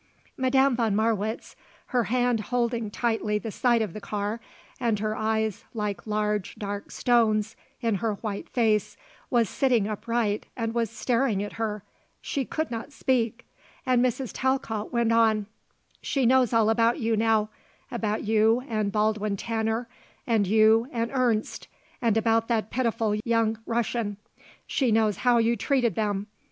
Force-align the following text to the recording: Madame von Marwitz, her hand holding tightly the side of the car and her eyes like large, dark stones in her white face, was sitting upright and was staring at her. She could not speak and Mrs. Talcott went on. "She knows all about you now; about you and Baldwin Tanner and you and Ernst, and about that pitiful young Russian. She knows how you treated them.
Madame 0.35 0.75
von 0.75 0.95
Marwitz, 0.95 1.55
her 1.89 2.05
hand 2.05 2.39
holding 2.39 2.89
tightly 2.89 3.37
the 3.37 3.51
side 3.51 3.83
of 3.83 3.93
the 3.93 4.01
car 4.01 4.39
and 4.79 4.97
her 4.97 5.15
eyes 5.15 5.63
like 5.75 6.07
large, 6.07 6.55
dark 6.55 6.89
stones 6.89 7.55
in 7.81 7.93
her 8.01 8.15
white 8.15 8.49
face, 8.49 8.97
was 9.29 9.47
sitting 9.47 9.87
upright 9.87 10.47
and 10.57 10.73
was 10.73 10.89
staring 10.89 11.43
at 11.43 11.53
her. 11.53 11.83
She 12.19 12.45
could 12.45 12.71
not 12.71 12.91
speak 12.91 13.45
and 13.85 14.03
Mrs. 14.03 14.31
Talcott 14.33 14.91
went 14.91 15.11
on. 15.11 15.45
"She 16.01 16.25
knows 16.25 16.51
all 16.51 16.71
about 16.71 16.97
you 16.99 17.15
now; 17.15 17.51
about 17.91 18.23
you 18.23 18.63
and 18.67 18.91
Baldwin 18.91 19.37
Tanner 19.37 19.87
and 20.25 20.47
you 20.47 20.87
and 20.91 21.11
Ernst, 21.13 21.67
and 22.01 22.17
about 22.17 22.47
that 22.47 22.71
pitiful 22.71 23.13
young 23.23 23.59
Russian. 23.67 24.17
She 24.65 24.91
knows 24.91 25.17
how 25.17 25.37
you 25.37 25.55
treated 25.55 25.93
them. 25.93 26.25